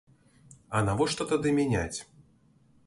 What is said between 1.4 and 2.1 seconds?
мяняць?